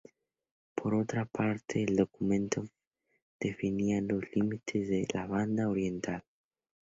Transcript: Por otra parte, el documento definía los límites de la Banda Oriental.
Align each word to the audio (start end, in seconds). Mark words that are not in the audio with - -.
Por 0.73 0.95
otra 0.95 1.25
parte, 1.25 1.83
el 1.83 1.95
documento 1.95 2.63
definía 3.39 4.01
los 4.01 4.23
límites 4.33 4.89
de 4.89 5.05
la 5.13 5.27
Banda 5.27 5.69
Oriental. 5.69 6.23